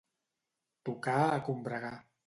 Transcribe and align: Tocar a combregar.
Tocar 0.89 1.19
a 1.27 1.39
combregar. 1.51 1.97